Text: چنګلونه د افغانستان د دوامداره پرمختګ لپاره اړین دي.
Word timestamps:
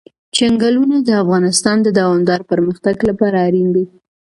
چنګلونه 0.35 0.97
د 1.07 1.09
افغانستان 1.23 1.77
د 1.83 1.87
دوامداره 1.99 2.43
پرمختګ 2.51 2.95
لپاره 3.09 3.37
اړین 3.47 3.67
دي. 3.75 3.85